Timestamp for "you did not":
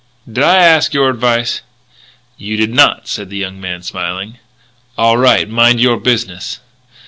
2.35-3.07